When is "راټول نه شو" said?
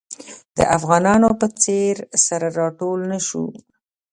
2.59-3.43